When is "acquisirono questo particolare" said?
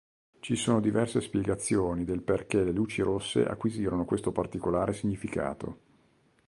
3.45-4.93